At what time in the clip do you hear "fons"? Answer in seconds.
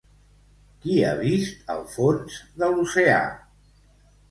1.97-2.41